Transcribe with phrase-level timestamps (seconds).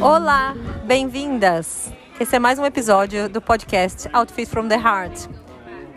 [0.00, 1.92] Olá, bem-vindas!
[2.20, 5.26] Esse é mais um episódio do podcast Outfit from the Heart.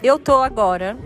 [0.02, 0.98] Eu tô agora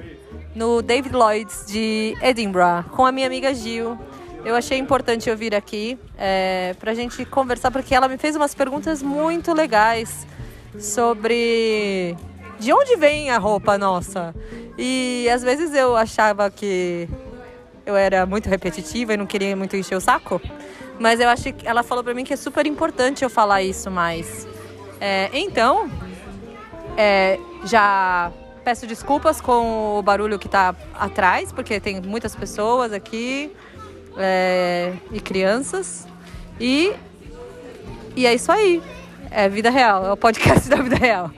[0.55, 3.99] no David Lloyd's de Edinburgh com a minha amiga Gil.
[4.45, 8.33] Eu achei importante eu vir aqui é, para a gente conversar porque ela me fez
[8.33, 10.25] umas perguntas muito legais
[10.79, 12.15] sobre
[12.57, 14.33] de onde vem a roupa nossa.
[14.77, 17.09] E às vezes eu achava que
[17.85, 20.41] eu era muito repetitiva e não queria muito encher o saco.
[20.99, 23.91] Mas eu acho que ela falou para mim que é super importante eu falar isso
[23.91, 24.47] mais.
[24.99, 25.89] É, então,
[26.97, 28.31] é, já
[28.63, 33.51] peço desculpas com o barulho que está atrás, porque tem muitas pessoas aqui
[34.17, 36.07] é, e crianças.
[36.59, 36.93] E,
[38.15, 38.81] e é isso aí.
[39.29, 41.29] É vida real, é o podcast da vida real.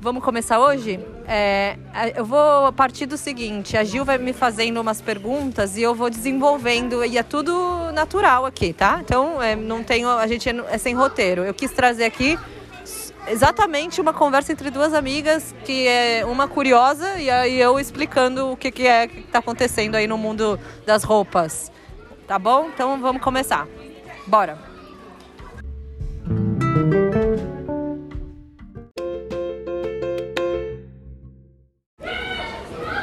[0.00, 1.00] Vamos começar hoje?
[1.28, 1.76] É,
[2.14, 6.08] eu vou partir do seguinte: a Gil vai me fazendo umas perguntas e eu vou
[6.08, 9.00] desenvolvendo, e é tudo natural aqui, tá?
[9.02, 11.42] Então, é, não tenho, a gente é, é sem roteiro.
[11.42, 12.38] Eu quis trazer aqui
[13.28, 18.56] exatamente uma conversa entre duas amigas, que é uma curiosa e aí eu explicando o
[18.56, 21.72] que, que é que está acontecendo aí no mundo das roupas.
[22.28, 22.70] Tá bom?
[22.72, 23.66] Então vamos começar.
[24.26, 24.75] Bora!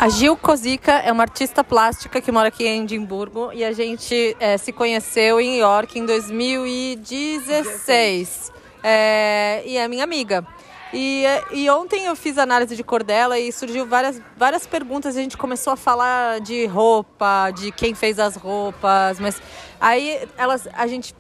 [0.04, 4.36] A Gil Kozica é uma artista plástica que mora aqui em Edimburgo e a gente
[4.38, 8.52] é, se conheceu em York em 2016.
[8.84, 10.46] É, e é minha amiga.
[10.94, 11.24] E,
[11.54, 15.16] e, ontem eu fiz análise de cor dela e surgiu várias, várias perguntas.
[15.16, 19.42] A gente começou a falar de roupa, de quem fez as roupas, mas
[19.80, 21.16] aí elas, a gente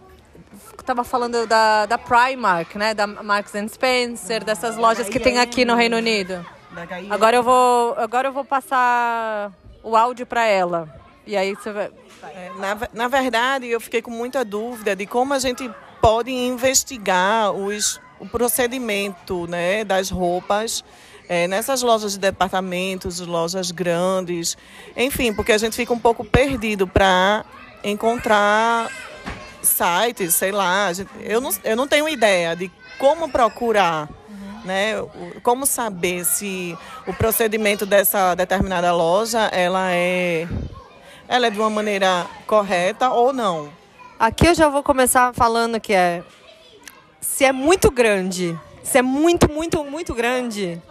[0.77, 2.93] estava falando da, da Primark, né?
[2.93, 6.45] Da Marks and Spencer, dessas lojas que tem aqui no Reino Unido.
[7.09, 9.51] Agora eu vou, agora eu vou passar
[9.83, 10.89] o áudio para ela.
[11.25, 11.91] E aí você vai.
[12.23, 15.69] É, na, na verdade, eu fiquei com muita dúvida de como a gente
[16.01, 20.83] pode investigar os, o procedimento né, das roupas
[21.29, 24.57] é, nessas lojas de departamentos, lojas grandes,
[24.95, 27.45] enfim, porque a gente fica um pouco perdido para
[27.83, 28.89] encontrar
[29.61, 30.91] sites, sei lá.
[30.91, 34.09] Gente, eu, não, eu não tenho ideia de como procurar
[34.63, 34.93] né?
[35.41, 40.47] Como saber se o procedimento dessa determinada loja ela é,
[41.27, 43.69] ela é de uma maneira correta ou não?
[44.19, 46.23] Aqui eu já vou começar falando que é
[47.19, 50.81] se é muito grande, se é muito, muito, muito grande,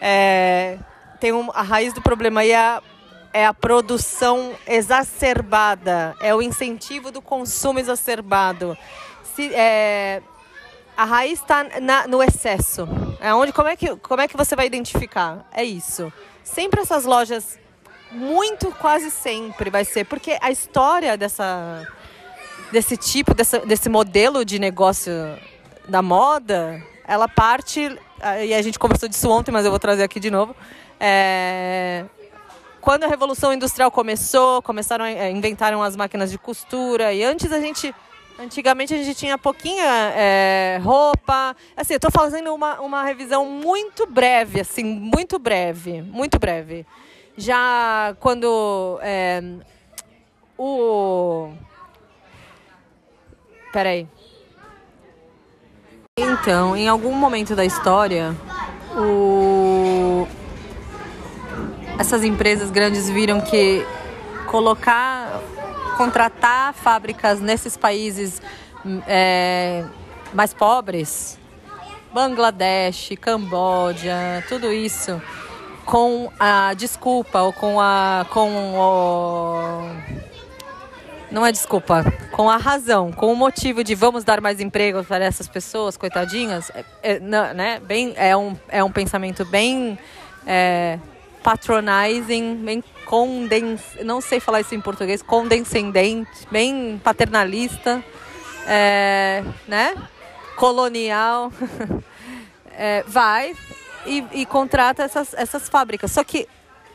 [0.00, 0.78] é,
[1.18, 2.82] tem um, a raiz do problema aí é a,
[3.32, 8.76] é a produção exacerbada, é o incentivo do consumo exacerbado.
[9.34, 10.20] Se, é,
[10.96, 11.64] a raiz está
[12.08, 12.88] no excesso.
[13.20, 15.46] É onde, como, é que, como é que você vai identificar?
[15.52, 16.12] É isso.
[16.44, 17.58] Sempre essas lojas,
[18.10, 20.04] muito, quase sempre vai ser.
[20.04, 21.86] Porque a história dessa,
[22.70, 25.12] desse tipo, dessa, desse modelo de negócio
[25.88, 27.98] da moda, ela parte.
[28.44, 30.54] E a gente conversou disso ontem, mas eu vou trazer aqui de novo.
[31.00, 32.04] É,
[32.80, 37.12] quando a Revolução Industrial começou, começaram a inventaram as máquinas de costura.
[37.12, 37.94] E antes a gente
[38.38, 39.84] Antigamente a gente tinha pouquinha
[40.16, 41.54] é, roupa.
[41.76, 46.86] Assim, eu estou fazendo uma, uma revisão muito breve, assim, muito breve, muito breve.
[47.36, 49.42] Já quando é,
[50.58, 51.52] o.
[53.72, 54.06] Peraí.
[56.18, 58.36] Então, em algum momento da história,
[58.94, 60.26] o...
[61.98, 63.86] essas empresas grandes viram que
[64.46, 65.40] colocar
[66.02, 68.42] contratar fábricas nesses países
[69.06, 69.84] é,
[70.34, 71.38] mais pobres,
[72.12, 75.22] Bangladesh, Camboja, tudo isso,
[75.84, 79.90] com a desculpa ou com a com o
[81.30, 85.24] não é desculpa, com a razão, com o motivo de vamos dar mais emprego para
[85.24, 87.80] essas pessoas, coitadinhas, é, é, né?
[87.80, 89.96] Bem, é um é um pensamento bem
[90.44, 90.98] é,
[91.42, 98.02] patronizing, bem condens, não sei falar isso em português, condescendente, bem paternalista,
[98.66, 99.94] é, né?
[100.56, 101.52] Colonial,
[102.72, 103.54] é, vai
[104.06, 106.12] e, e, contrata essas, essas fábricas.
[106.12, 106.48] Só que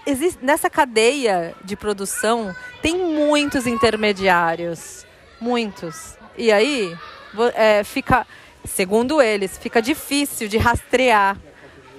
[0.05, 5.05] existe, nessa cadeia de produção tem muitos intermediários,
[5.39, 6.17] muitos.
[6.37, 6.97] E aí
[7.53, 8.25] é, fica,
[8.65, 11.37] segundo eles, fica difícil de rastrear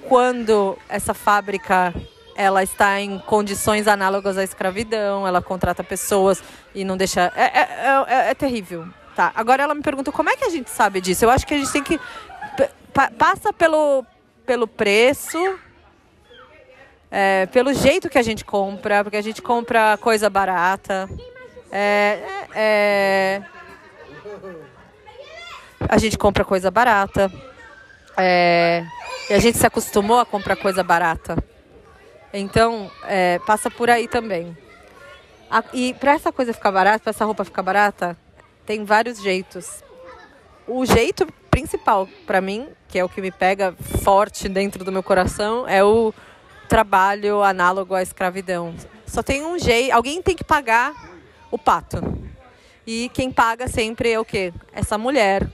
[0.07, 1.93] quando essa fábrica
[2.39, 6.41] ela está em condições análogas à escravidão, ela contrata pessoas
[6.73, 7.33] e não deixa.
[7.35, 8.87] É, é, é, é terrível.
[9.13, 9.33] Tá.
[9.35, 11.25] Agora ela me pergunta como é que a gente sabe disso.
[11.25, 11.99] Eu acho que a gente tem que.
[13.17, 14.05] Passa pelo,
[14.45, 15.37] pelo preço,
[17.11, 21.09] é, pelo jeito que a gente compra, porque a gente compra coisa barata.
[21.69, 22.19] É,
[22.55, 23.41] é,
[25.89, 27.29] a gente compra coisa barata.
[28.15, 28.85] É,
[29.29, 31.48] e a gente se acostumou a comprar coisa barata.
[32.33, 34.55] Então, é, passa por aí também.
[35.49, 38.17] A, e para essa coisa ficar barata, para essa roupa ficar barata,
[38.65, 39.83] tem vários jeitos.
[40.67, 43.73] O jeito principal para mim, que é o que me pega
[44.03, 46.13] forte dentro do meu coração, é o
[46.67, 48.75] trabalho análogo à escravidão.
[49.07, 50.93] Só tem um jeito, alguém tem que pagar
[51.49, 51.97] o pato.
[52.85, 54.53] E quem paga sempre é o quê?
[54.71, 55.49] Essa mulher.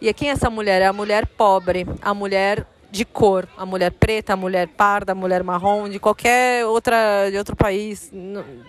[0.00, 0.82] E quem é essa mulher?
[0.82, 5.14] É a mulher pobre, a mulher de cor, a mulher preta, a mulher parda, a
[5.16, 8.12] mulher marrom, de qualquer outra de outro país.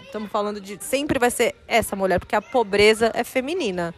[0.03, 3.93] Estamos falando de sempre vai ser essa mulher, porque a pobreza é feminina.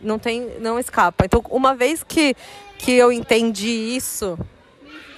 [0.00, 1.24] Não tem, não escapa.
[1.24, 2.34] Então, uma vez que
[2.76, 4.36] que eu entendi isso,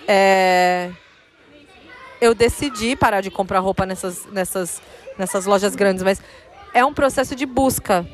[0.06, 0.90] é,
[2.20, 4.82] eu decidi parar de comprar roupa nessas nessas
[5.16, 6.20] nessas lojas grandes, mas
[6.74, 8.06] é um processo de busca.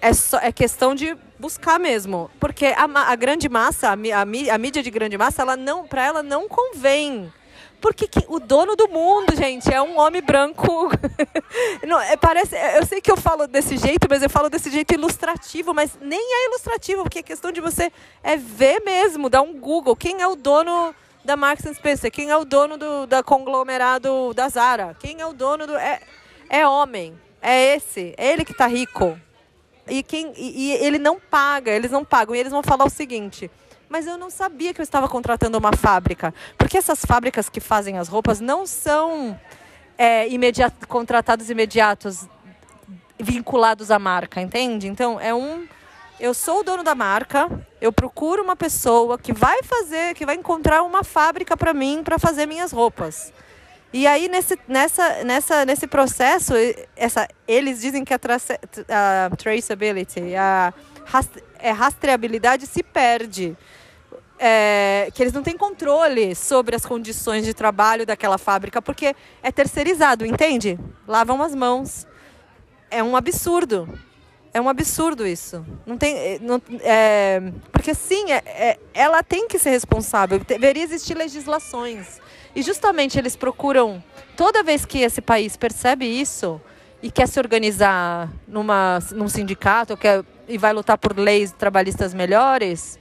[0.00, 2.30] É, só, é questão de buscar mesmo.
[2.38, 6.06] Porque a, a grande massa, a, a, a, mídia de grande massa, ela não, para
[6.06, 7.30] ela não convém.
[7.80, 10.88] Porque que, o dono do mundo, gente, é um homem branco.
[11.84, 14.70] não, é, parece, é, eu sei que eu falo desse jeito, mas eu falo desse
[14.70, 17.90] jeito ilustrativo, mas nem é ilustrativo, porque é questão de você
[18.22, 19.96] é ver mesmo, dar um Google.
[19.96, 20.94] Quem é o dono
[21.24, 22.12] da Marks Spencer?
[22.12, 24.96] Quem é o dono do da conglomerado da Zara?
[25.00, 25.76] Quem é o dono do.
[25.76, 26.00] É,
[26.48, 27.18] é homem.
[27.40, 28.14] É esse.
[28.16, 29.18] É ele que está rico.
[29.88, 32.34] E, quem, e, e ele não paga, eles não pagam.
[32.34, 33.50] E eles vão falar o seguinte:
[33.88, 36.32] mas eu não sabia que eu estava contratando uma fábrica.
[36.56, 39.38] Porque essas fábricas que fazem as roupas não são
[39.98, 42.26] é, imediat contratados imediatos
[43.20, 44.88] vinculados à marca, entende?
[44.88, 45.66] Então, é um.
[46.18, 47.50] Eu sou o dono da marca,
[47.80, 52.18] eu procuro uma pessoa que vai fazer, que vai encontrar uma fábrica para mim para
[52.18, 53.32] fazer minhas roupas.
[53.92, 56.54] E aí, nesse, nessa, nessa, nesse processo,
[56.96, 60.72] essa, eles dizem que a, a traceability, a
[61.58, 63.56] é, rastreabilidade se perde.
[64.44, 69.52] É, que eles não têm controle sobre as condições de trabalho daquela fábrica, porque é
[69.52, 70.76] terceirizado, entende?
[71.06, 72.08] Lavam as mãos.
[72.90, 73.88] É um absurdo.
[74.52, 75.64] É um absurdo isso.
[75.86, 77.40] Não tem, é, não, é,
[77.70, 80.40] porque sim, é, é, ela tem que ser responsável.
[80.40, 82.20] Deveria existir legislações
[82.54, 84.02] e justamente eles procuram,
[84.36, 86.60] toda vez que esse país percebe isso
[87.02, 92.98] e quer se organizar numa, num sindicato quer, e vai lutar por leis trabalhistas melhores,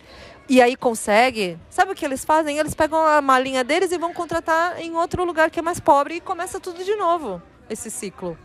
[0.49, 2.57] e aí consegue, sabe o que eles fazem?
[2.57, 6.15] Eles pegam a malinha deles e vão contratar em outro lugar que é mais pobre
[6.15, 8.37] e começa tudo de novo, esse ciclo.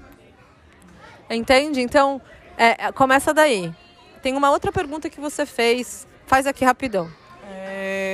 [1.28, 1.80] Entende?
[1.80, 2.20] Então,
[2.56, 3.74] é, começa daí.
[4.22, 7.10] Tem uma outra pergunta que você fez, faz aqui rapidão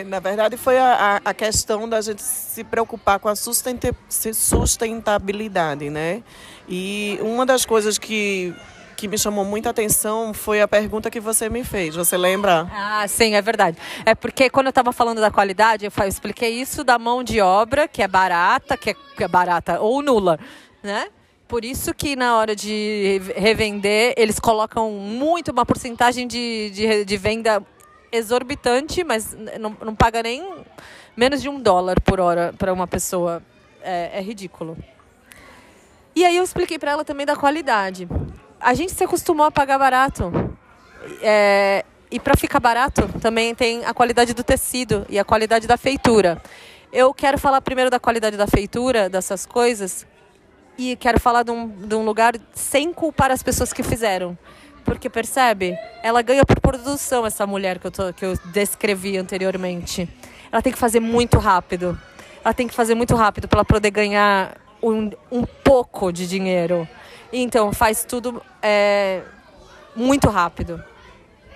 [0.06, 6.22] na verdade, foi a, a questão da gente se preocupar com a sustentabilidade, né?
[6.68, 8.54] E uma das coisas que
[9.02, 11.96] que me chamou muita atenção foi a pergunta que você me fez.
[11.96, 12.70] Você lembra?
[12.72, 13.76] Ah, sim, é verdade.
[14.06, 17.88] É porque quando eu estava falando da qualidade, eu expliquei isso da mão de obra,
[17.88, 20.38] que é barata, que é, que é barata ou nula,
[20.84, 21.08] né?
[21.48, 27.16] Por isso que na hora de revender, eles colocam muito uma porcentagem de, de, de
[27.16, 27.60] venda
[28.12, 30.46] exorbitante, mas não, não paga nem
[31.16, 33.42] menos de um dólar por hora para uma pessoa.
[33.84, 34.78] É, é, ridículo.
[36.14, 38.08] E aí eu expliquei para ela também da qualidade.
[38.60, 40.30] A gente se acostumou a pagar barato.
[41.20, 45.76] É, e para ficar barato, também tem a qualidade do tecido e a qualidade da
[45.76, 46.40] feitura.
[46.92, 50.06] Eu quero falar primeiro da qualidade da feitura, dessas coisas,
[50.78, 54.38] e quero falar de um, de um lugar sem culpar as pessoas que fizeram.
[54.84, 55.76] Porque percebe?
[56.02, 60.08] Ela ganha por produção, essa mulher que eu, tô, que eu descrevi anteriormente.
[60.50, 61.98] Ela tem que fazer muito rápido.
[62.44, 66.88] Ela tem que fazer muito rápido para ela poder ganhar um, um pouco de dinheiro.
[67.32, 69.22] Então, faz tudo é,
[69.94, 70.82] muito rápido.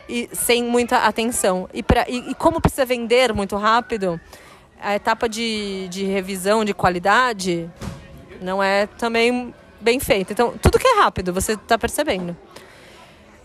[0.09, 1.68] E sem muita atenção.
[1.75, 4.21] E, pra, e, e como precisa vender muito rápido,
[4.80, 7.68] a etapa de, de revisão de qualidade
[8.40, 10.33] não é também bem feita.
[10.33, 12.37] Então, tudo que é rápido, você está percebendo.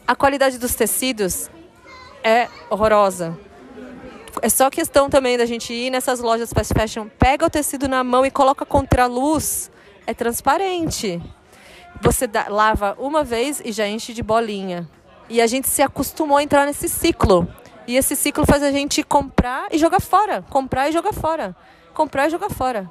[0.07, 1.49] A qualidade dos tecidos
[2.23, 3.37] é horrorosa.
[4.41, 8.03] É só questão também da gente ir nessas lojas fast fashion, pega o tecido na
[8.03, 9.71] mão e coloca contra a luz.
[10.07, 11.21] É transparente.
[12.01, 14.89] Você dá, lava uma vez e já enche de bolinha.
[15.29, 17.47] E a gente se acostumou a entrar nesse ciclo.
[17.87, 20.41] E esse ciclo faz a gente comprar e jogar fora.
[20.49, 21.55] Comprar e jogar fora.
[21.93, 22.89] Comprar e jogar fora.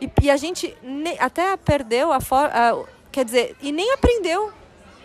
[0.00, 0.76] E, e a gente
[1.18, 2.52] até perdeu a forma.
[3.10, 4.52] Quer dizer, e nem aprendeu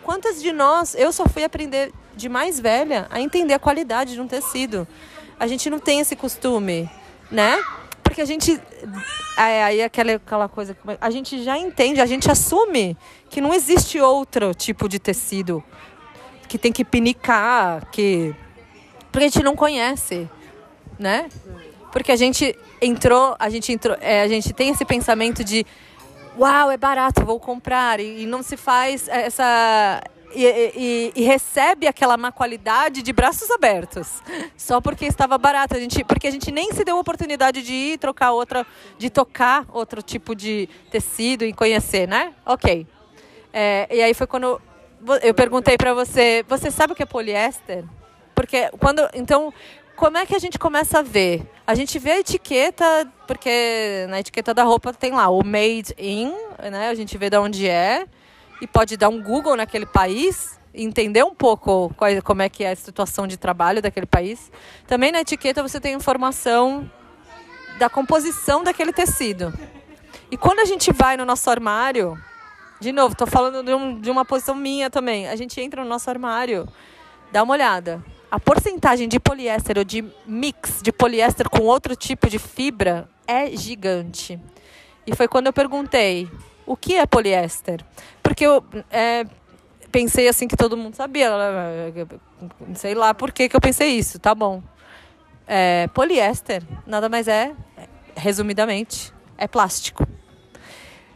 [0.06, 4.20] Quantas de nós, eu só fui aprender de mais velha a entender a qualidade de
[4.20, 4.86] um tecido.
[5.36, 6.88] A gente não tem esse costume,
[7.28, 7.60] né?
[8.04, 8.52] Porque a gente.
[9.36, 10.78] É, aí aquela, aquela coisa.
[11.00, 12.96] A gente já entende, a gente assume
[13.28, 15.60] que não existe outro tipo de tecido
[16.48, 18.32] que tem que pinicar, que
[19.10, 20.30] Porque a gente não conhece,
[20.96, 21.28] né?
[21.90, 25.66] Porque a gente entrou, a gente entrou, é, a gente tem esse pensamento de
[26.38, 28.00] uau, é barato, vou comprar.
[28.00, 30.02] E, e não se faz essa.
[30.34, 34.22] E, e, e, recebe aquela má qualidade de braços abertos.
[34.56, 35.76] Só porque estava barato.
[35.76, 38.66] A gente, porque a gente nem se deu a oportunidade de ir trocar outra,
[38.98, 42.34] de tocar outro tipo de tecido e conhecer, né?
[42.44, 42.86] Ok.
[43.52, 44.60] É, e aí foi quando
[45.22, 47.84] eu perguntei para você, você sabe o que é poliéster?
[48.34, 49.08] Porque quando.
[49.14, 49.52] Então,
[49.94, 51.46] como é que a gente começa a ver?
[51.66, 56.32] A gente vê a etiqueta, porque na etiqueta da roupa tem lá o made in,
[56.70, 56.88] né?
[56.88, 58.06] A gente vê de onde é
[58.62, 62.70] e pode dar um Google naquele país, entender um pouco qual, como é que é
[62.70, 64.48] a situação de trabalho daquele país.
[64.86, 66.88] Também na etiqueta você tem informação
[67.80, 69.52] da composição daquele tecido.
[70.30, 72.16] E quando a gente vai no nosso armário,
[72.78, 75.88] de novo, estou falando de, um, de uma posição minha também, a gente entra no
[75.88, 76.68] nosso armário,
[77.32, 82.28] dá uma olhada a porcentagem de poliéster ou de mix de poliéster com outro tipo
[82.28, 84.38] de fibra é gigante.
[85.06, 86.28] E foi quando eu perguntei
[86.66, 87.84] o que é poliéster,
[88.22, 89.24] porque eu é,
[89.92, 91.30] pensei assim que todo mundo sabia,
[92.74, 94.62] sei lá por que, que eu pensei isso, tá bom.
[95.46, 97.54] É, poliéster nada mais é,
[98.16, 100.06] resumidamente, é plástico.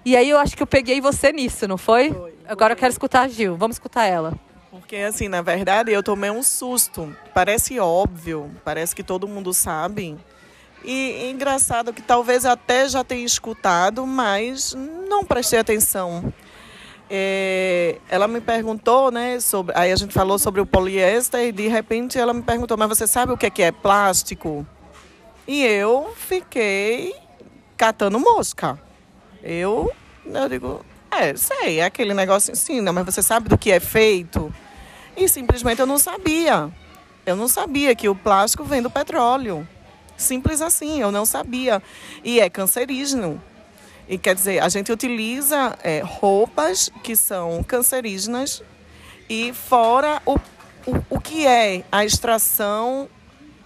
[0.05, 2.13] E aí eu acho que eu peguei você nisso, não foi?
[2.13, 4.39] foi Agora eu quero escutar a Gil, vamos escutar ela.
[4.71, 7.15] Porque, assim, na verdade, eu tomei um susto.
[7.35, 10.17] Parece óbvio, parece que todo mundo sabe.
[10.85, 14.75] E engraçado que talvez até já tenha escutado, mas
[15.09, 16.33] não prestei atenção.
[17.11, 21.67] É, ela me perguntou, né, sobre, aí a gente falou sobre o poliéster e de
[21.67, 24.65] repente ela me perguntou, mas você sabe o que é, que é plástico?
[25.47, 27.13] E eu fiquei
[27.77, 28.81] catando mosca.
[29.43, 29.91] Eu,
[30.25, 33.81] eu digo, é, sei, é aquele negócio assim, não, mas você sabe do que é
[33.81, 34.53] feito?
[35.17, 36.71] E simplesmente eu não sabia.
[37.27, 39.67] Eu não sabia que o plástico vem do petróleo.
[40.17, 41.83] Simples assim, eu não sabia.
[42.25, 43.43] E é cancerígeno.
[44.09, 48.63] E quer dizer, a gente utiliza é, roupas que são cancerígenas
[49.29, 50.35] e fora o,
[50.87, 53.09] o, o que é a extração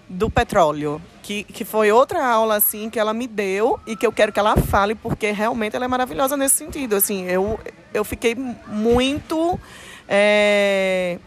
[0.08, 4.12] do petróleo que, que foi outra aula assim que ela me deu e que eu
[4.12, 6.94] quero que ela fale porque realmente ela é maravilhosa nesse sentido.
[6.94, 7.58] Assim, eu,
[7.94, 9.58] eu fiquei muito
[10.06, 11.18] é,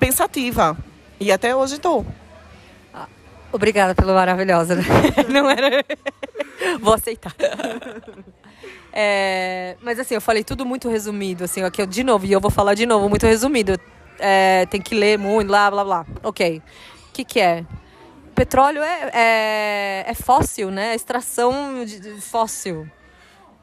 [0.00, 0.74] pensativa
[1.20, 2.06] e até hoje estou.
[3.52, 4.76] Obrigada pelo maravilhosa.
[5.28, 5.84] Não era.
[6.80, 7.34] Vou aceitar.
[8.92, 12.50] É, mas assim, eu falei tudo muito resumido, assim, aqui de novo, e eu vou
[12.50, 13.78] falar de novo, muito resumido.
[14.18, 16.06] É, tem que ler muito, blá, blá, blá.
[16.22, 16.62] Ok.
[17.08, 17.64] O que, que é?
[18.38, 20.94] Petróleo é, é, é fóssil, né?
[20.94, 22.88] Extração de, de fóssil.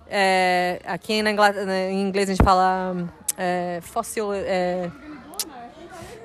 [0.08, 4.34] É, aqui na Inglaterra, em inglês a gente fala é, fóssil.
[4.34, 4.92] É,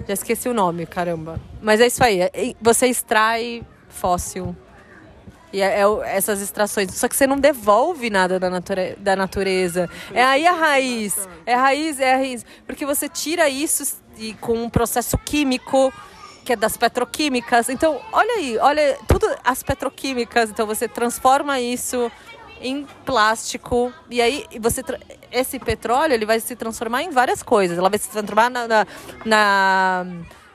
[0.06, 1.40] já esqueci o nome, caramba.
[1.62, 2.22] Mas é isso aí.
[2.22, 2.30] É,
[2.60, 4.56] você extrai fóssil.
[5.52, 6.92] E é, é, essas extrações.
[6.94, 9.88] Só que você não devolve nada da, nature, da natureza.
[10.12, 11.28] É aí a raiz.
[11.46, 12.44] É a raiz, é a raiz.
[12.66, 15.92] Porque você tira isso e com um processo químico
[16.50, 17.68] que é das petroquímicas.
[17.68, 20.50] Então, olha aí, olha tudo as petroquímicas.
[20.50, 22.10] Então, você transforma isso
[22.60, 24.82] em plástico e aí você
[25.32, 27.78] esse petróleo ele vai se transformar em várias coisas.
[27.78, 28.86] Ela vai se transformar na, na,
[29.24, 30.06] na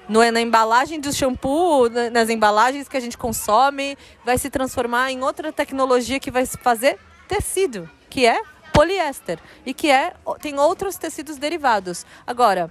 [0.09, 5.23] no, na embalagem do shampoo, nas embalagens que a gente consome, vai se transformar em
[5.23, 8.41] outra tecnologia que vai fazer tecido, que é
[8.73, 12.05] poliéster e que é tem outros tecidos derivados.
[12.27, 12.69] Agora,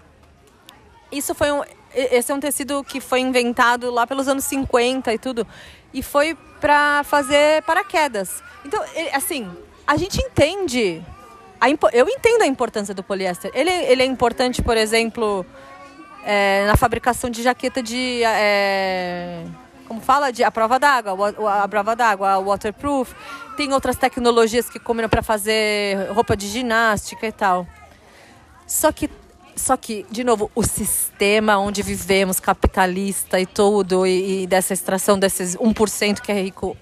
[1.11, 1.63] isso foi um
[1.95, 5.47] esse é um tecido que foi inventado lá pelos anos 50 e tudo.
[5.93, 8.43] E foi para fazer paraquedas.
[8.65, 8.83] Então,
[9.13, 9.51] assim,
[9.87, 11.03] a gente entende.
[11.61, 13.51] A, eu entendo a importância do poliéster.
[13.55, 15.47] Ele, ele é importante, por exemplo,
[16.25, 18.23] é, na fabricação de jaqueta de.
[18.25, 19.45] É,
[19.87, 20.33] como fala?
[20.33, 23.15] De, a prova d'água, a prova d'água, a waterproof.
[23.57, 27.67] Tem outras tecnologias que combinam para fazer roupa de ginástica e tal.
[28.67, 29.09] Só que
[29.57, 35.19] só que, de novo, o sistema onde vivemos, capitalista e tudo, e, e dessa extração
[35.19, 36.77] desses 1% que é rico,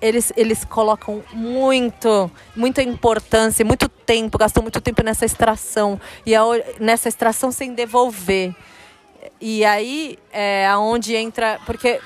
[0.00, 6.42] eles, eles colocam muito, muita importância, muito tempo, gastam muito tempo nessa extração, e a,
[6.80, 8.54] nessa extração sem devolver.
[9.40, 11.60] E aí é aonde entra.
[11.66, 12.00] Porque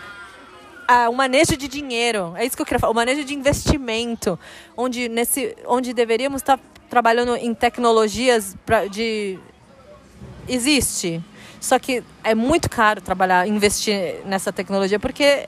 [1.09, 4.39] o manejo de dinheiro, é isso que eu queria falar, o manejo de investimento,
[4.77, 6.59] onde, nesse, onde deveríamos estar
[6.91, 9.39] trabalhando em tecnologias pra, de
[10.49, 11.23] existe.
[11.61, 15.47] Só que é muito caro trabalhar, investir nessa tecnologia, porque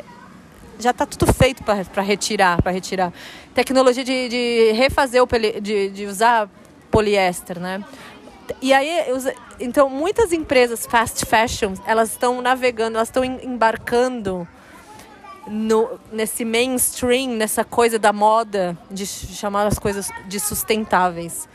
[0.79, 3.13] já está tudo feito para retirar, para retirar.
[3.55, 5.27] Tecnologia de, de refazer o
[5.61, 6.49] de, de usar
[6.91, 7.83] poliéster, né?
[8.61, 8.91] E aí,
[9.59, 14.47] então, muitas empresas fast fashion, elas estão navegando, elas estão embarcando
[15.47, 21.49] no, nesse mainstream, nessa coisa da moda, de chamar as coisas de sustentáveis.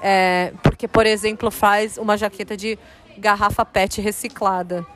[0.00, 2.78] É, porque, por exemplo, faz uma jaqueta de
[3.18, 4.86] garrafa PET reciclada.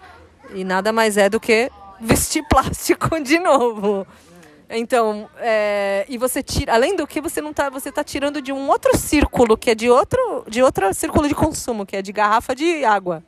[0.54, 1.70] E nada mais é do que
[2.00, 4.06] vestir plástico de novo.
[4.68, 8.52] Então, é, e você tira, além do que você não tá, você tá tirando de
[8.52, 12.12] um outro círculo, que é de outro, de outro círculo de consumo, que é de
[12.12, 13.23] garrafa de água.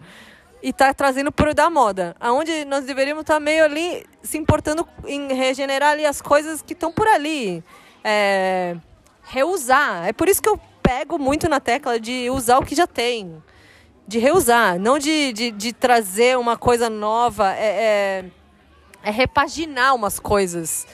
[0.62, 4.88] E tá trazendo pro da moda, aonde nós deveríamos estar tá meio ali se importando
[5.06, 7.62] em regenerar ali as coisas que estão por ali.
[8.02, 8.76] É,
[9.24, 10.08] reusar.
[10.08, 13.42] É por isso que eu pego muito na tecla de usar o que já tem.
[14.06, 17.52] De reusar, não de, de, de trazer uma coisa nova.
[17.54, 18.24] É, é,
[19.02, 20.86] é repaginar umas coisas.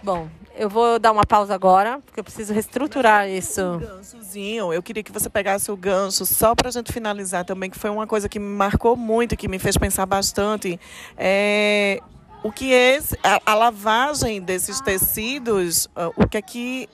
[0.00, 3.60] Bom, eu vou dar uma pausa agora, porque eu preciso reestruturar isso.
[3.60, 7.68] Um ganchozinho, eu queria que você pegasse o gancho só para a gente finalizar também,
[7.68, 10.78] que foi uma coisa que me marcou muito, que me fez pensar bastante.
[11.16, 12.00] É,
[12.44, 16.88] o que é a, a lavagem desses tecidos, uh, o que é que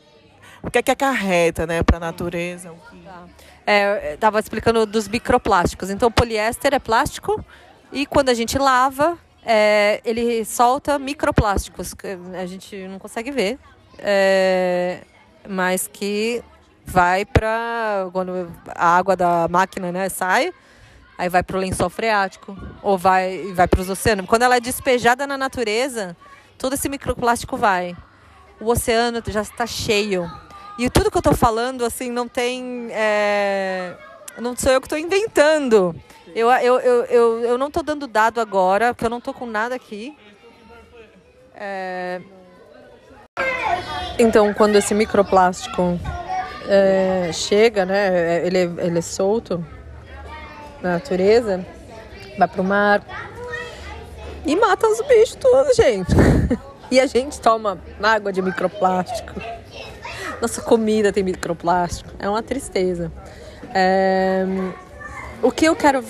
[0.62, 2.72] o que é que acarreta né, para a natureza?
[3.04, 3.24] Tá.
[3.66, 5.90] É, Estava explicando dos microplásticos.
[5.90, 7.44] Então, poliéster é plástico
[7.92, 13.58] e quando a gente lava, é, ele solta microplásticos que a gente não consegue ver,
[13.98, 15.02] é,
[15.48, 16.42] mas que
[16.84, 20.52] vai para quando a água da máquina né, sai,
[21.18, 24.26] aí vai para o lençol freático ou vai vai para os oceanos.
[24.26, 26.16] Quando ela é despejada na natureza,
[26.58, 27.96] todo esse microplástico vai.
[28.60, 30.30] O oceano já está cheio.
[30.78, 33.94] E tudo que eu estou falando assim não tem, é,
[34.38, 35.94] não sou eu que estou inventando.
[36.34, 39.46] Eu, eu, eu, eu, eu não estou dando dado agora, porque eu não estou com
[39.46, 40.16] nada aqui.
[41.54, 42.20] É...
[44.18, 45.98] Então, quando esse microplástico
[46.68, 49.64] é, chega, né, ele, ele é solto
[50.80, 51.64] na natureza,
[52.38, 53.02] vai pro mar
[54.44, 56.12] e mata os bichos todos, gente.
[56.90, 59.40] e a gente toma água de microplástico.
[60.42, 62.10] Nossa comida tem microplástico.
[62.18, 63.10] É uma tristeza.
[63.72, 64.44] É...
[65.40, 66.04] O que eu quero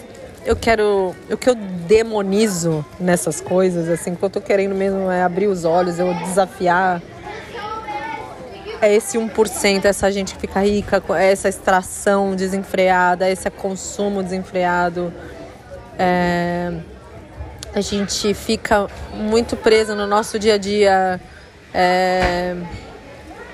[0.45, 1.14] eu quero.
[1.31, 5.64] O que eu demonizo nessas coisas, assim, que eu tô querendo mesmo é abrir os
[5.64, 7.01] olhos, eu desafiar.
[8.81, 15.12] É esse 1%, essa gente que fica rica, essa extração desenfreada, esse consumo desenfreado.
[15.97, 16.73] É,
[17.73, 21.21] a gente fica muito preso no nosso dia a dia.
[21.73, 22.57] É,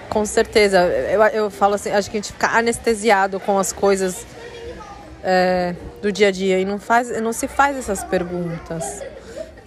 [0.09, 0.81] com certeza.
[0.87, 4.27] Eu, eu falo assim, acho que a gente fica anestesiado com as coisas
[5.23, 9.03] é, do dia a dia e não, faz, não se faz essas perguntas,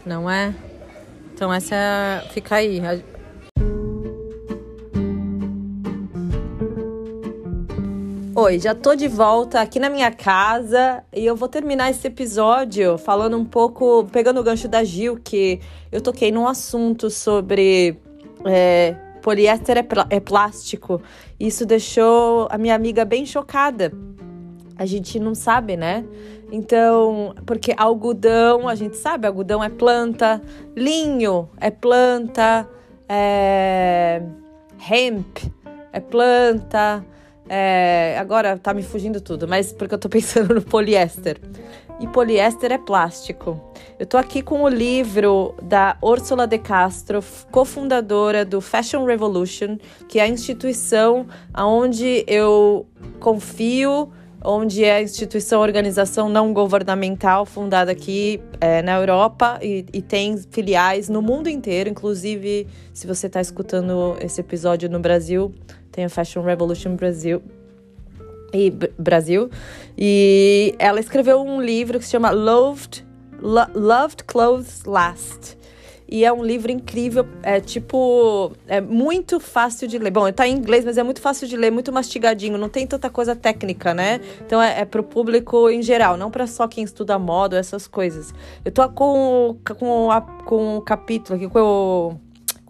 [0.06, 0.54] não é?
[1.34, 2.82] Então essa é, fica aí.
[8.34, 12.97] Oi, já tô de volta aqui na minha casa e eu vou terminar esse episódio
[12.97, 15.60] falando um pouco, pegando o gancho da Gil, que
[15.91, 17.99] eu toquei num assunto sobre
[18.45, 21.01] é, poliéster é, é plástico.
[21.39, 23.91] Isso deixou a minha amiga bem chocada
[24.81, 26.03] a gente não sabe, né?
[26.51, 30.41] Então, porque algodão, a gente sabe, algodão é planta,
[30.75, 32.67] linho é planta,
[33.07, 34.23] é...
[34.89, 35.38] hemp
[35.93, 37.05] é planta,
[37.47, 38.17] é...
[38.17, 41.39] agora tá me fugindo tudo, mas porque eu tô pensando no poliéster.
[42.02, 43.62] E poliéster é plástico.
[44.00, 49.78] Eu tô aqui com o livro da Ursula de Castro, cofundadora do Fashion Revolution,
[50.10, 52.88] que é a instituição onde eu
[53.20, 54.12] confio
[54.44, 60.36] onde é a instituição, organização não governamental fundada aqui é, na Europa e, e, tem
[60.50, 65.54] filiais no mundo inteiro, inclusive se você está escutando esse episódio no Brasil,
[65.92, 67.44] tem a Fashion Revolution Brasil.
[68.54, 69.50] E Brasil
[69.98, 73.06] e ela escreveu um livro que se chama Loved,
[73.40, 75.58] Lo Loved Clothes Last
[76.12, 80.12] e é um livro incrível, é tipo, é muito fácil de ler.
[80.12, 83.10] Bom, tá em inglês, mas é muito fácil de ler, muito mastigadinho, não tem tanta
[83.10, 84.20] coisa técnica, né?
[84.46, 88.34] Então é, é pro público em geral, não para só quem estuda moda, essas coisas.
[88.66, 92.20] Eu tô com, com, a, com o capítulo aqui, com o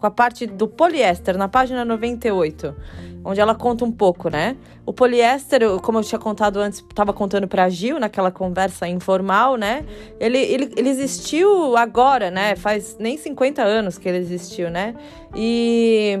[0.02, 2.74] com a parte do poliéster, na página 98,
[3.24, 4.56] onde ela conta um pouco, né?
[4.84, 9.86] O poliéster, como eu tinha contado antes, estava contando para Gil naquela conversa informal, né?
[10.18, 12.56] Ele, ele, ele existiu agora, né?
[12.56, 14.96] Faz nem 50 anos que ele existiu, né?
[15.36, 16.18] E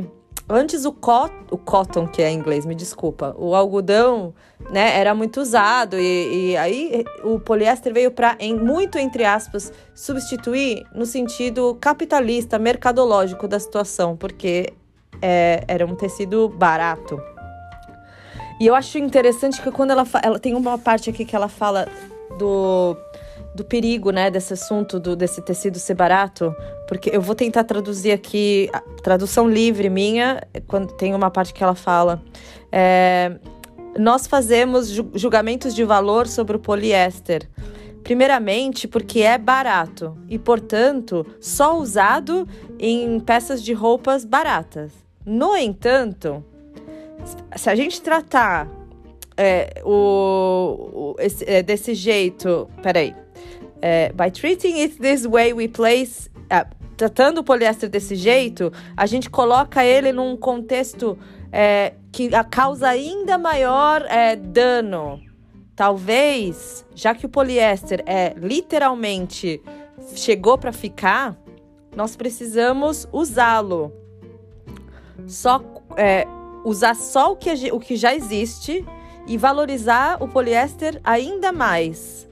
[0.54, 4.34] Antes o, cot o cotton, que é em inglês, me desculpa, o algodão,
[4.70, 9.72] né, era muito usado e, e aí o poliéster veio para, em, muito entre aspas,
[9.94, 14.74] substituir no sentido capitalista, mercadológico da situação, porque
[15.22, 17.18] é, era um tecido barato.
[18.60, 21.88] E eu acho interessante que quando ela, ela tem uma parte aqui que ela fala
[22.38, 22.94] do,
[23.54, 26.54] do perigo, né, desse assunto, do, desse tecido ser barato,
[26.88, 28.70] porque eu vou tentar traduzir aqui,
[29.02, 32.22] tradução livre minha, quando tem uma parte que ela fala.
[32.70, 33.36] É,
[33.98, 37.48] nós fazemos julgamentos de valor sobre o poliéster.
[38.02, 44.92] Primeiramente, porque é barato e, portanto, só usado em peças de roupas baratas.
[45.24, 46.44] No entanto,
[47.54, 48.68] se a gente tratar
[49.36, 53.14] é, o, o esse, é, desse jeito, peraí,
[53.82, 56.30] é, by treating it this way, we place.
[56.48, 56.64] É,
[56.96, 61.18] tratando o poliéster desse jeito, a gente coloca ele num contexto
[61.50, 65.20] é, que causa ainda maior é, dano.
[65.74, 69.60] Talvez, já que o poliéster é literalmente
[70.14, 71.36] chegou para ficar,
[71.96, 73.92] nós precisamos usá-lo.
[75.26, 75.62] Só
[75.96, 76.26] é,
[76.64, 78.84] usar só o que, o que já existe
[79.26, 82.28] e valorizar o poliéster ainda mais.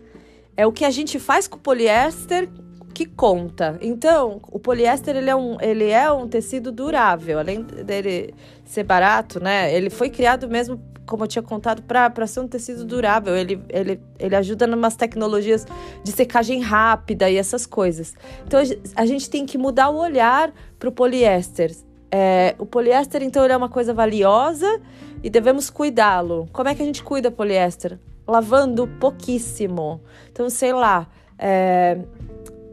[0.61, 2.47] É o que a gente faz com o poliéster
[2.93, 3.79] que conta.
[3.81, 9.43] Então, o poliéster ele é um, ele é um tecido durável, além dele ser barato,
[9.43, 9.75] né?
[9.75, 13.35] Ele foi criado mesmo, como eu tinha contado, para ser um tecido durável.
[13.35, 15.67] Ele, ele, ele ajuda em umas tecnologias
[16.05, 18.15] de secagem rápida e essas coisas.
[18.47, 18.61] Então,
[18.97, 21.75] a gente tem que mudar o olhar para o poliéster.
[22.11, 24.79] É, o poliéster, então, é uma coisa valiosa
[25.23, 26.51] e devemos cuidá-lo.
[26.53, 27.99] Como é que a gente cuida poliéster?
[28.31, 30.01] Lavando pouquíssimo.
[30.31, 31.99] Então, sei lá, é,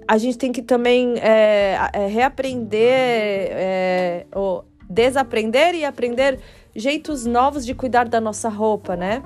[0.08, 6.40] a gente tem que também é, é, reaprender, é, ou desaprender e aprender
[6.76, 9.24] jeitos novos de cuidar da nossa roupa, né?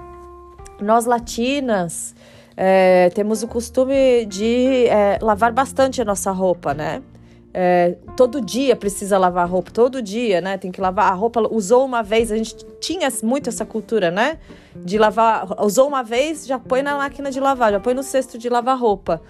[0.80, 2.16] Nós latinas
[2.56, 7.04] é, temos o costume de é, lavar bastante a nossa roupa, né?
[7.54, 10.58] É, todo dia precisa lavar roupa, todo dia, né?
[10.58, 11.42] Tem que lavar a roupa.
[11.52, 14.38] Usou uma vez, a gente tinha muito essa cultura, né?
[14.76, 18.38] De lavar, usou uma vez, já põe na máquina de lavar, já põe no cesto
[18.38, 19.22] de lavar roupa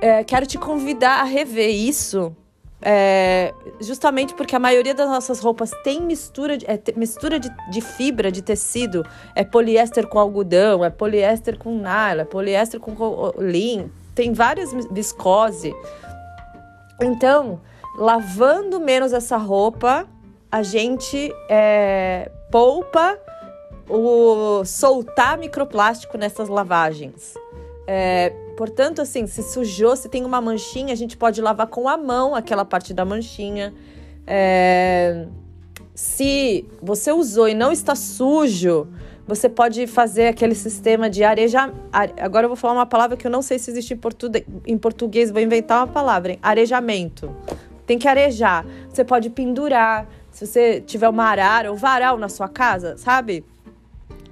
[0.00, 2.34] é, quero te convidar a rever isso.
[2.80, 7.80] É, justamente porque a maioria das nossas roupas tem mistura, de, é, mistura de, de,
[7.80, 9.04] fibra, de tecido.
[9.34, 13.90] É poliéster com algodão, é poliéster com nylon, é poliéster com lin.
[14.14, 15.74] Tem várias viscose.
[17.00, 17.60] Então,
[17.96, 20.06] lavando menos essa roupa,
[20.50, 23.18] a gente é, poupa
[23.88, 27.34] o soltar microplástico nessas lavagens.
[27.86, 31.96] É, portanto, assim, se sujou, se tem uma manchinha, a gente pode lavar com a
[31.96, 33.72] mão aquela parte da manchinha.
[34.26, 35.26] É,
[35.94, 38.88] se você usou e não está sujo,
[39.28, 41.70] você pode fazer aquele sistema de areja.
[42.18, 44.30] Agora eu vou falar uma palavra que eu não sei se existe em, portu...
[44.66, 46.38] em português, vou inventar uma palavra: hein?
[46.42, 47.36] arejamento.
[47.86, 48.64] Tem que arejar.
[48.88, 50.08] Você pode pendurar.
[50.30, 53.44] Se você tiver uma arara ou varal na sua casa, sabe?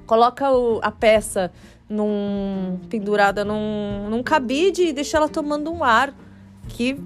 [0.06, 1.52] Coloca o, a peça
[1.88, 6.14] num, pendurada num, num cabide e deixa ela tomando um ar
[6.68, 6.98] que,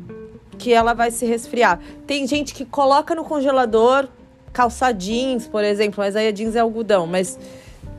[0.58, 1.80] que ela vai se resfriar.
[2.06, 4.08] Tem gente que coloca no congelador
[4.52, 7.38] calça jeans, por exemplo, mas aí a jeans é algodão, mas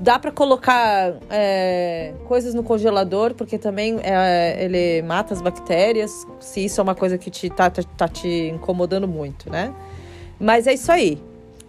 [0.01, 6.65] dá para colocar é, coisas no congelador, porque também é, ele mata as bactérias, se
[6.65, 9.71] isso é uma coisa que te, tá, tá, tá te incomodando muito, né?
[10.39, 11.21] Mas é isso aí,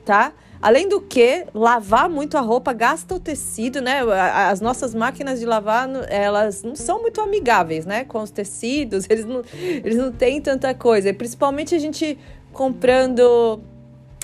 [0.03, 0.33] tá?
[0.63, 4.01] Além do que, lavar muito a roupa gasta o tecido, né?
[4.01, 8.05] As nossas máquinas de lavar, elas não são muito amigáveis, né?
[8.05, 11.11] Com os tecidos, eles não, eles não têm tanta coisa.
[11.11, 12.19] E principalmente a gente
[12.51, 13.61] comprando,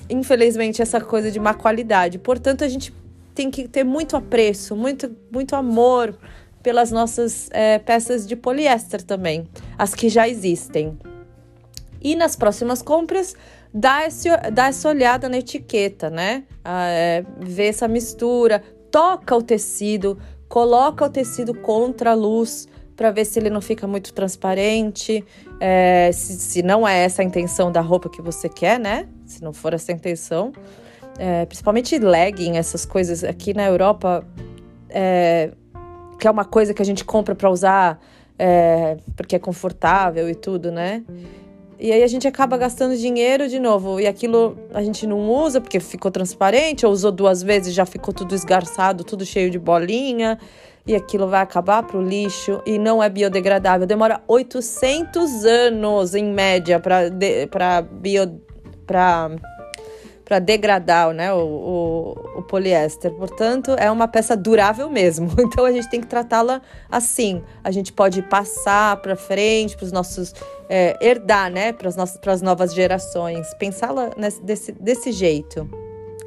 [0.09, 2.19] infelizmente, essa coisa de má qualidade.
[2.19, 2.95] Portanto, a gente
[3.39, 6.19] tem que ter muito apreço, muito, muito amor
[6.61, 9.47] pelas nossas é, peças de poliéster também,
[9.79, 10.99] as que já existem.
[12.03, 13.37] E nas próximas compras,
[13.73, 16.43] dá, esse, dá essa olhada na etiqueta, né?
[16.65, 23.13] Ah, é, ver essa mistura, toca o tecido, coloca o tecido contra a luz para
[23.13, 25.25] ver se ele não fica muito transparente,
[25.61, 29.09] é, se, se, não é essa a intenção da roupa que você quer, né?
[29.25, 30.53] Se não for essa a intenção.
[31.19, 34.25] É, principalmente legging, essas coisas aqui na Europa,
[34.89, 35.51] é,
[36.19, 38.01] que é uma coisa que a gente compra para usar
[38.39, 41.03] é, porque é confortável e tudo, né?
[41.81, 44.01] E aí a gente acaba gastando dinheiro de novo.
[44.01, 48.13] E aquilo a gente não usa porque ficou transparente, ou usou duas vezes já ficou
[48.13, 50.39] tudo esgarçado, tudo cheio de bolinha.
[50.87, 53.87] E aquilo vai acabar para o lixo e não é biodegradável.
[53.87, 58.41] Demora 800 anos em média para bio
[58.87, 59.31] para
[60.29, 63.11] para degradar né, o, o, o, poliéster.
[63.15, 65.31] Portanto, é uma peça durável mesmo.
[65.49, 66.61] Então a gente tem que tratá-la
[66.91, 67.43] assim.
[67.65, 70.35] A gente pode passar para frente, para os nossos.
[70.69, 71.89] É, herdar né, para
[72.33, 73.55] as novas gerações.
[73.55, 74.11] Pensá-la
[74.43, 75.67] desse, desse jeito.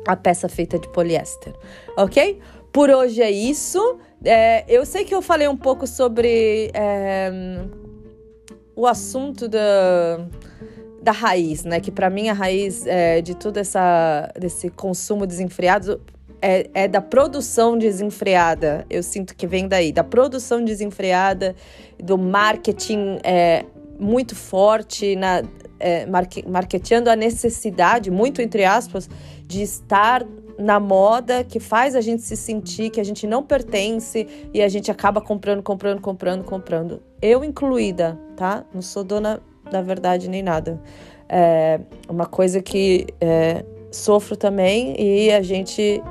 [0.08, 1.54] A peça feita de poliéster.
[1.96, 2.42] Ok?
[2.72, 4.00] por hoje é isso.
[4.24, 7.32] É, eu sei que eu falei um pouco sobre é,
[8.76, 10.26] o assunto da,
[11.02, 11.80] da raiz, né?
[11.80, 16.00] Que para mim a raiz é, de todo essa, desse consumo desenfreado
[16.42, 18.86] é, é, da produção desenfreada.
[18.90, 21.56] Eu sinto que vem daí, da produção desenfreada,
[22.02, 23.66] do marketing é,
[24.00, 25.44] muito forte, na,
[25.80, 26.06] é,
[26.48, 29.10] marketeando a necessidade, muito entre aspas,
[29.46, 30.26] de estar
[30.58, 34.68] na moda que faz a gente se sentir que a gente não pertence e a
[34.68, 37.02] gente acaba comprando, comprando, comprando, comprando.
[37.22, 38.64] Eu incluída, tá?
[38.74, 40.80] Não sou dona da verdade nem nada.
[41.28, 41.80] É
[42.10, 46.04] uma coisa que é, sofro também e a gente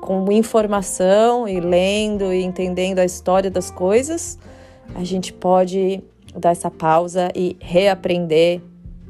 [0.00, 4.38] com informação e lendo e entendendo a história das coisas,
[4.94, 6.02] a gente pode
[6.34, 8.60] dar essa pausa e reaprender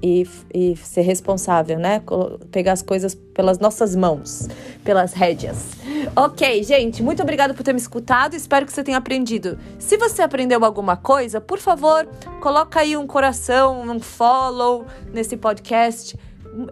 [0.03, 2.03] e, e ser responsável, né?
[2.51, 4.49] Pegar as coisas pelas nossas mãos,
[4.85, 5.73] pelas rédeas.
[6.15, 8.35] Ok, gente, muito obrigada por ter me escutado.
[8.35, 9.59] Espero que você tenha aprendido.
[9.79, 12.07] Se você aprendeu alguma coisa, por favor,
[12.41, 16.19] coloca aí um coração, um follow nesse podcast.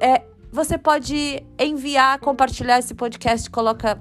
[0.00, 3.98] É, você pode enviar, compartilhar esse podcast, coloca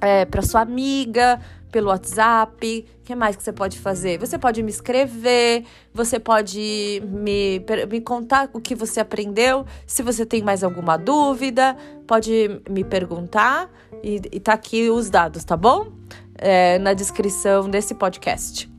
[0.00, 1.40] é, para sua amiga,
[1.72, 2.86] pelo WhatsApp.
[3.00, 4.18] O que mais que você pode fazer?
[4.18, 9.66] Você pode me escrever, você pode me, me contar o que você aprendeu.
[9.86, 13.68] Se você tem mais alguma dúvida, pode me perguntar.
[14.04, 15.90] E, e tá aqui os dados, tá bom?
[16.38, 18.70] É, na descrição desse podcast.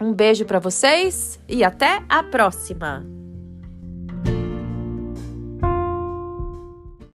[0.00, 3.15] Um beijo para vocês e até a próxima!